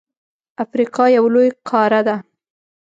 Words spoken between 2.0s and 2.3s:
ده.